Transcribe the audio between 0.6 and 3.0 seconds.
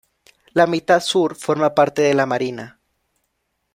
mitad sur forma parte de La Marina.